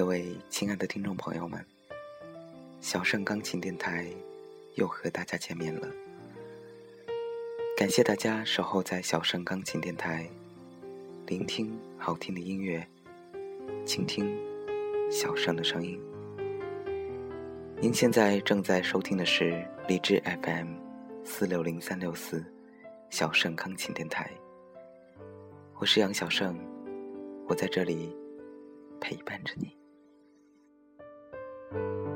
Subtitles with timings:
[0.00, 1.62] 各位亲爱的听众朋友们，
[2.80, 4.08] 小盛钢琴电台
[4.76, 5.86] 又和大家见面了。
[7.76, 10.26] 感谢大家守候在小盛钢琴电台，
[11.26, 12.82] 聆听好听的音乐，
[13.84, 14.34] 倾听
[15.10, 16.00] 小盛的声音。
[17.78, 20.76] 您现在正在收听的是荔枝 FM
[21.26, 22.42] 四六零三六四
[23.10, 24.30] 小盛钢琴电台，
[25.74, 26.58] 我是杨小盛，
[27.46, 28.16] 我在这里。
[28.98, 29.79] 陪伴着你。
[31.72, 32.09] thank you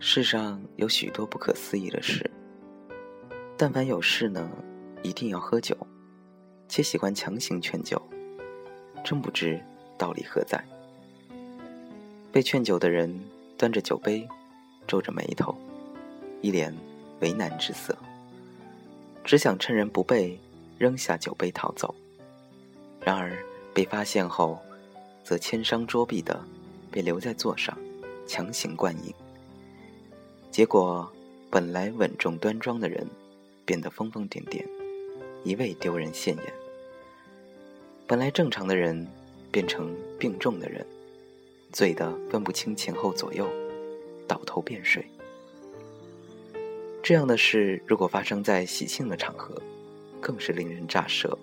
[0.00, 2.30] 世上有许多不可思议的事，
[3.56, 4.48] 但凡有事呢，
[5.02, 5.76] 一定要喝酒，
[6.68, 8.00] 且喜欢强行劝酒，
[9.04, 9.60] 真不知
[9.98, 10.62] 道理何在。
[12.30, 13.12] 被劝酒的人
[13.56, 14.26] 端着酒杯，
[14.86, 15.56] 皱着眉头，
[16.42, 16.72] 一脸
[17.20, 17.98] 为难之色，
[19.24, 20.38] 只想趁人不备
[20.78, 21.92] 扔下酒杯逃走。
[23.00, 23.36] 然而
[23.74, 24.60] 被发现后，
[25.24, 26.40] 则千伤捉臂的
[26.88, 27.76] 被留在座上，
[28.28, 29.12] 强行灌饮。
[30.50, 31.08] 结果，
[31.50, 33.06] 本来稳重端庄的人，
[33.64, 34.64] 变得疯疯癫癫，
[35.44, 36.44] 一味丢人现眼；
[38.06, 39.06] 本来正常的人，
[39.52, 40.84] 变成病重的人，
[41.72, 43.48] 醉得分不清前后左右，
[44.26, 45.06] 倒头便睡。
[47.02, 49.54] 这样的事，如果发生在喜庆的场合，
[50.20, 51.38] 更是令人咋舌。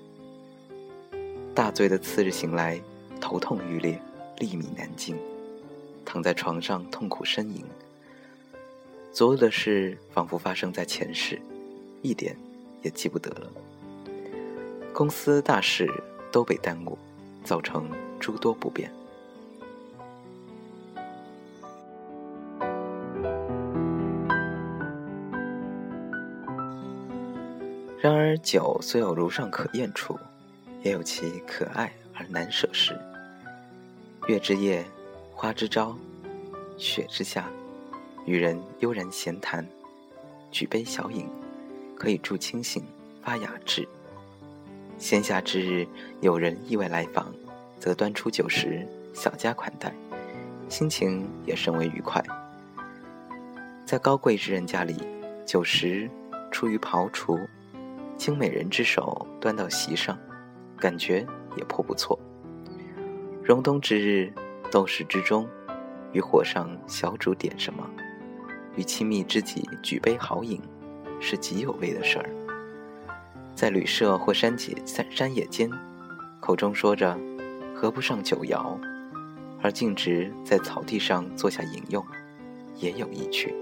[1.53, 2.81] 大醉的次日醒来，
[3.22, 3.97] 头痛欲裂，
[4.40, 5.16] 粒米难进，
[6.03, 7.63] 躺在床上痛苦呻吟。
[9.16, 11.42] 所有的事仿佛发生在前世，
[12.02, 12.36] 一点
[12.81, 13.50] 也记不得了。
[14.94, 15.90] 公司大事
[16.34, 16.98] 都被耽误，
[17.42, 17.90] 造成
[18.20, 18.92] 诸多不便。
[28.02, 30.20] 然而，酒虽有如上可厌处，
[30.84, 32.94] 也有其可爱而难舍时。
[34.28, 34.84] 月之夜，
[35.31, 35.96] 花之朝，
[36.78, 37.50] 雪之下。
[38.25, 39.63] 与人悠然闲谈，
[40.50, 41.28] 举杯小饮，
[41.96, 42.84] 可以助清醒
[43.22, 43.88] 发雅致。
[44.97, 45.88] 闲暇之日，
[46.22, 47.31] 有人意外来访，
[47.80, 49.94] 则端出酒食，小加款待，
[50.69, 52.24] 心情也甚为愉快。
[53.86, 54.96] 在高贵之人家里，
[55.46, 56.09] 酒食
[56.50, 57.40] 出于庖厨，
[58.18, 60.18] 经美人之手端到席上，
[60.78, 61.24] 感觉
[61.56, 62.18] 也颇不错。
[63.44, 64.34] 隆冬之日，
[64.72, 65.47] 斗室之中，
[66.12, 67.88] 于火上小煮点什么。
[68.75, 70.62] 与亲密知己举杯豪饮，
[71.19, 72.30] 是极有味的事儿。
[73.56, 75.69] 在旅社或山野山山野间，
[76.41, 77.18] 口中说着
[77.74, 78.78] “合不上酒肴”，
[79.63, 82.06] 而径直在草地上坐下饮用，
[82.75, 83.56] 也有意趣。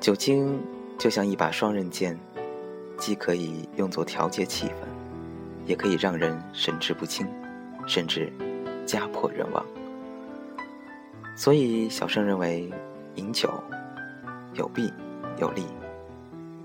[0.00, 0.62] 酒精
[0.98, 2.16] 就像一把双刃剑。
[2.98, 4.72] 既可以用作调节气氛，
[5.66, 7.26] 也可以让人神志不清，
[7.86, 8.32] 甚至
[8.86, 9.64] 家破人亡。
[11.36, 12.70] 所以，小生认为，
[13.16, 13.52] 饮酒
[14.54, 14.92] 有弊
[15.38, 15.66] 有利，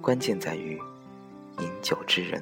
[0.02, 0.80] 关键在于
[1.60, 2.42] 饮酒之人。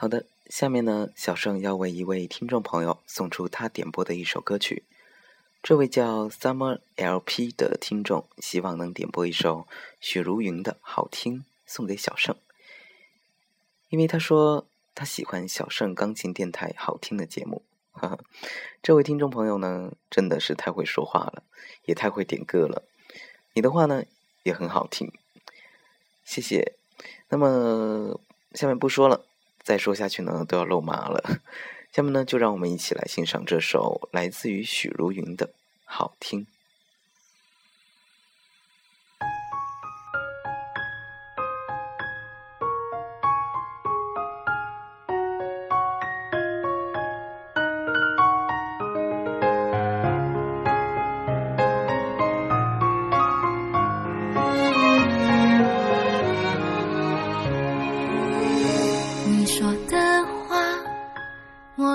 [0.00, 4.84] 好的，下面呢，小盛要为一位听众朋友送出他点播的一首歌曲。
[5.60, 9.66] 这位叫 Summer LP 的听众希望能点播一首
[9.98, 12.36] 许茹芸的好听送给小盛，
[13.88, 17.62] 因为他说他喜欢小盛钢琴电台好听的节目。
[17.90, 18.20] 哈哈，
[18.80, 21.42] 这位听众朋友呢，真的是太会说话了，
[21.86, 22.84] 也太会点歌了。
[23.54, 24.04] 你的话呢，
[24.44, 25.12] 也很好听，
[26.24, 26.76] 谢谢。
[27.30, 28.20] 那么
[28.54, 29.24] 下面不说了。
[29.68, 31.22] 再说下去呢，都要露麻了。
[31.92, 35.46] 下面呢，就让我们一起来欣赏这首来自于许茹芸的
[35.84, 36.40] 《好听》。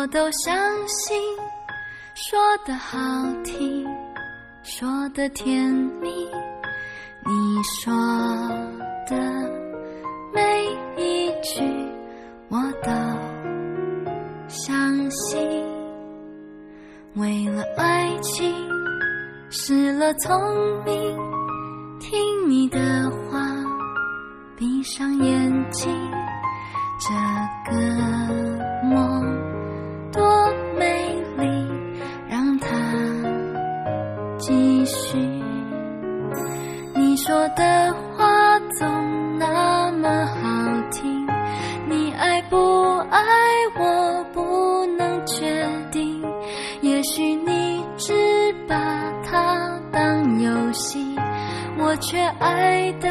[0.03, 0.53] 我都相
[0.85, 1.17] 信，
[2.13, 2.99] 说的好
[3.45, 3.87] 听，
[4.61, 5.71] 说的甜
[6.01, 6.27] 蜜，
[7.25, 7.93] 你说
[9.07, 9.15] 的
[10.33, 10.65] 每
[10.97, 11.63] 一句
[12.49, 12.91] 我都
[14.49, 15.41] 相信。
[17.15, 18.53] 为了爱情
[19.49, 20.37] 失了聪
[20.83, 21.17] 明，
[22.01, 22.77] 听你的
[23.31, 23.39] 话，
[24.57, 25.89] 闭上眼睛，
[26.99, 28.52] 这个
[37.55, 41.27] 的话总那么好听，
[41.87, 43.19] 你爱不爱
[43.77, 46.21] 我不能确定。
[46.81, 48.13] 也许你只
[48.67, 48.75] 把
[49.23, 51.15] 它当游戏，
[51.77, 53.09] 我却爱的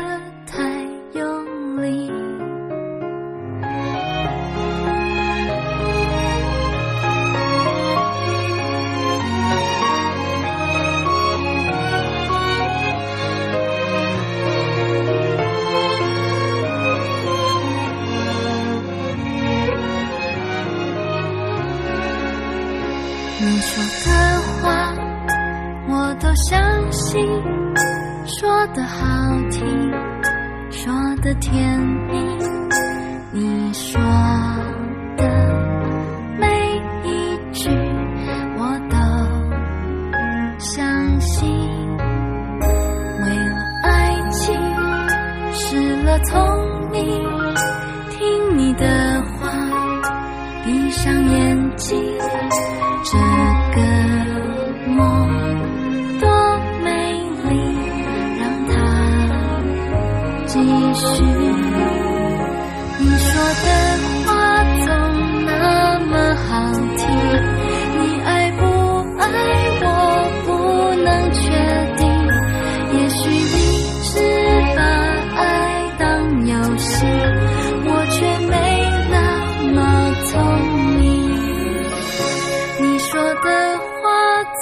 [46.25, 47.32] 聪明，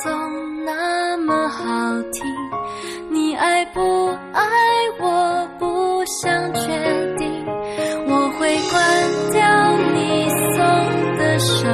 [0.03, 1.65] 总那么好
[2.13, 2.25] 听，
[3.11, 4.43] 你爱不爱
[4.99, 6.61] 我不想确
[7.19, 7.47] 定。
[8.07, 8.81] 我会关
[9.33, 11.67] 掉你送的手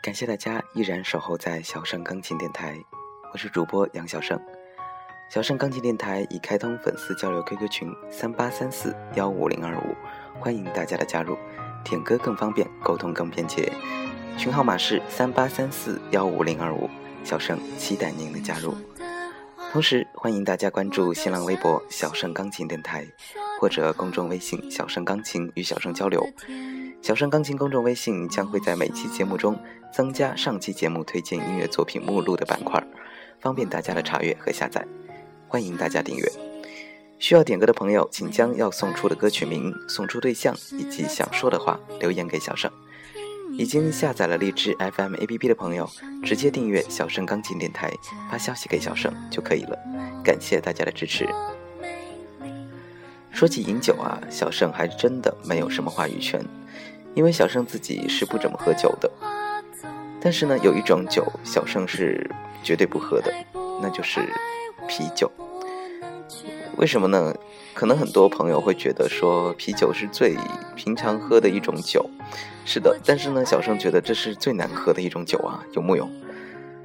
[0.00, 2.78] 感谢大家依然守候在小盛钢琴电台，
[3.32, 4.40] 我是主播杨小盛。
[5.28, 9.96] 小盛钢琴电台已开通粉丝交流 QQ 群三八三四幺五零二五，
[10.40, 11.36] 欢迎大家的加入，
[11.84, 13.72] 点歌更方便，沟通更便捷。
[14.38, 16.88] 群号码是三八三四幺五零二五，
[17.24, 18.76] 小盛期待您的加入。
[19.72, 23.04] 同时，欢迎大家关注新浪微博“小盛钢琴电台”
[23.60, 26.24] 或者公众微信“小盛钢琴”与小盛交流。
[27.00, 29.58] 小盛钢琴公众微信将会在每期节目中
[29.92, 32.82] 增加上期节目推荐音乐作品目录的板块，
[33.40, 34.86] 方便大家的查阅和下载。
[35.46, 36.30] 欢迎大家订阅。
[37.18, 42.70] 需要点歌的朋友，请将要送出的歌曲名、送出对象以及想说的话留言给小盛。
[43.52, 45.88] 已经下载了荔枝 FM APP 的朋友，
[46.22, 47.90] 直接订阅小盛钢琴电台，
[48.30, 49.78] 发消息给小盛就可以了。
[50.22, 51.26] 感谢大家的支持。
[53.30, 56.44] 说起饮酒啊，小盛还真的没有什么话语权，
[57.18, 59.10] 因为小盛自己是不怎么喝酒的。
[60.20, 62.30] 但是呢，有一种酒，小盛是
[62.62, 63.34] 绝对不喝的，
[63.82, 64.20] 那就是
[64.86, 65.28] 啤酒。
[66.76, 67.34] 为什么呢？
[67.74, 70.36] 可能很多朋友会觉得说啤酒是最
[70.76, 72.08] 平常喝的一种酒，
[72.64, 72.96] 是的。
[73.04, 76.08] 但是呢，小盛觉得这是最难喝的一种酒啊，有木有？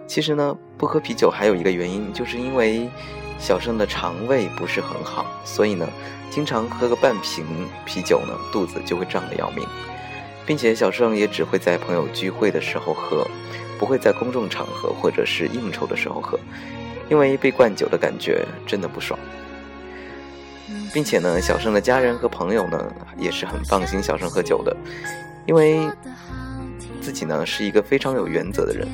[0.07, 2.89] 其实呢，不喝啤酒还有一个原因，就是因为
[3.37, 5.87] 小盛的肠胃不是很好，所以呢，
[6.31, 7.45] 经常喝个半瓶
[7.85, 9.63] 啤酒呢，肚子就会胀得要命，
[10.45, 13.27] 并且小盛也只会在朋友聚会的时候喝，
[13.79, 16.39] 不会在公众场合或者是应酬的时候喝，
[17.09, 19.19] 因为被灌酒的感觉真的不爽。
[20.93, 24.75] 并且呢，小盛的家人和朋友呢也是很放心小盛喝酒的，
[25.47, 25.89] 因为
[27.01, 28.87] 自己呢是一个非常有原则的人，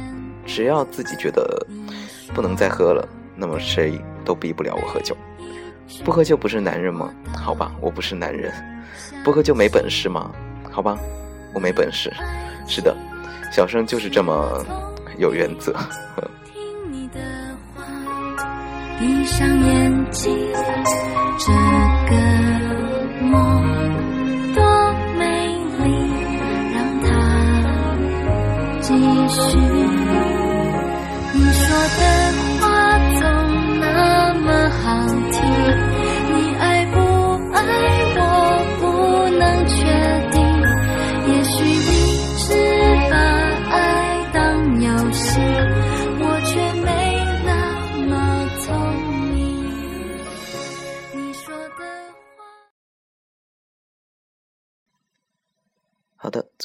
[0.46, 1.68] 只要自己觉得
[2.34, 5.16] 不能再喝了，那么谁都逼不了我喝酒。
[6.06, 7.14] 不喝就不是男人吗？
[7.36, 8.54] 好吧，我不是男人。
[9.24, 10.32] 不喝就没本事吗？
[10.72, 10.98] 好吧，
[11.54, 12.14] 我没本事。
[12.68, 12.96] 是的，
[13.52, 14.66] 小生就是这么
[15.18, 15.76] 有原则。
[19.00, 20.30] 闭上眼睛，
[21.40, 21.54] 这
[22.10, 22.16] 个
[23.22, 23.32] 梦
[24.54, 24.62] 多
[25.18, 25.24] 美
[25.86, 25.88] 丽，
[26.76, 27.08] 让它
[28.82, 29.58] 继续。
[31.34, 31.64] 你说
[31.98, 32.02] 的
[32.36, 32.49] 话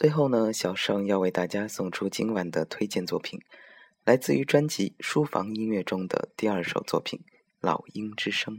[0.05, 3.41] 最后呢，小盛要为大家送出今晚的推荐作品，
[4.05, 7.21] 来自于专辑《书房音乐》中的第二首作品
[7.63, 8.57] 《老鹰之声》。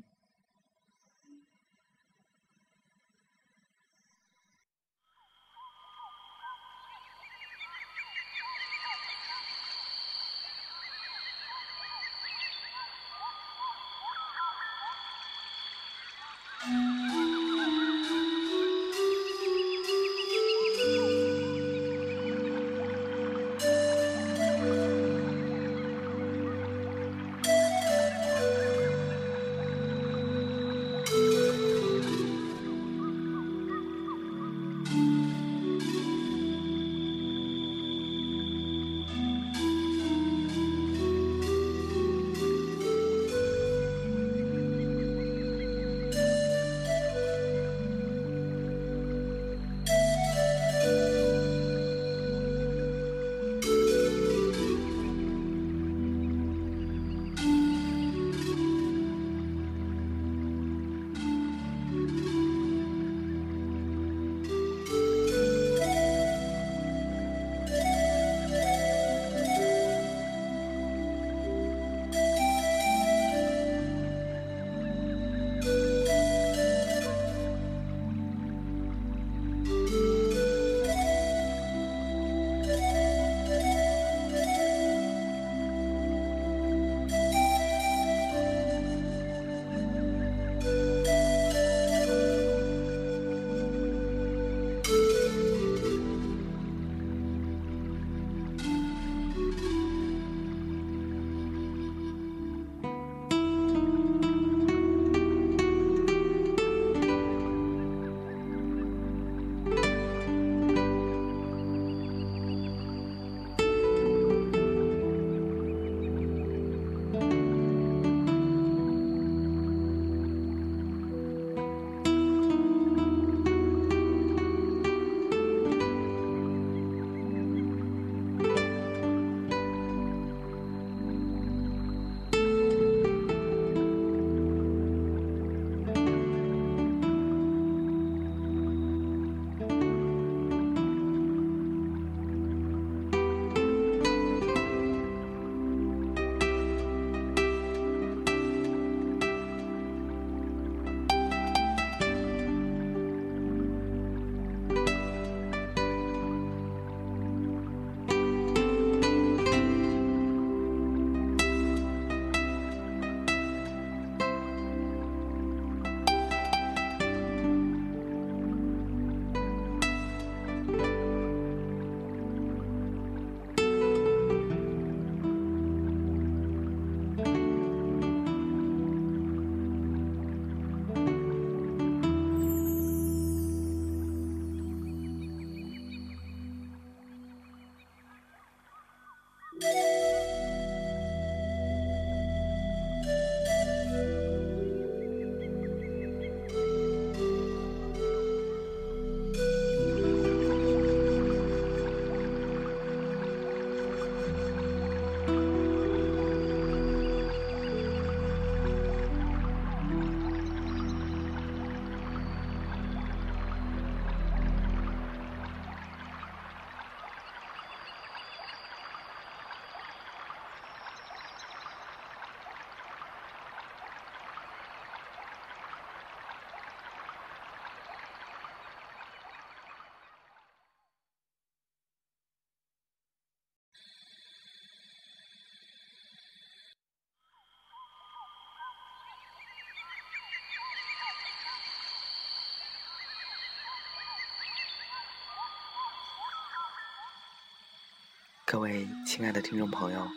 [248.48, 250.08] 各位亲爱的听众朋友，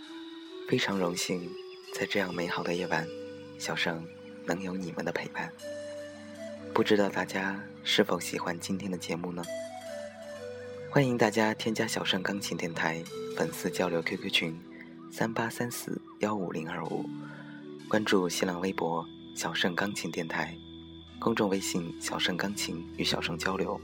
[0.69, 1.51] 非常荣幸
[1.95, 3.09] 在这样美好的夜晚，
[3.59, 4.07] 小盛
[4.45, 5.51] 能有你们的陪伴。
[6.75, 9.43] 不知道大家是否喜欢今天的节目呢？
[10.91, 13.03] 欢迎大家添加小盛钢琴电台
[13.35, 14.61] 粉丝交流 QQ 群
[15.11, 17.07] 三八三四幺五零二五，
[17.89, 19.03] 关注新浪微博
[19.35, 20.55] 小盛钢琴电台，
[21.19, 23.81] 公众微信小盛钢琴与小盛交流，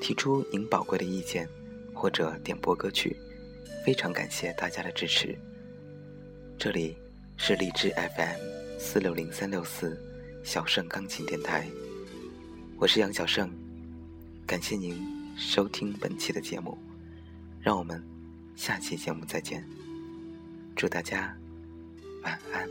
[0.00, 1.48] 提出您宝贵的意见
[1.92, 3.16] 或者点播歌曲。
[3.84, 5.36] 非常感谢大家的支持。
[6.58, 6.96] 这里
[7.36, 10.00] 是荔枝 FM 四六零三六四
[10.44, 11.66] 小盛钢琴电台，
[12.76, 13.50] 我是杨小盛，
[14.46, 14.96] 感谢您
[15.36, 16.78] 收听本期的节目，
[17.60, 18.02] 让我们
[18.56, 19.68] 下期节目再见，
[20.76, 21.36] 祝大家
[22.22, 22.68] 晚安。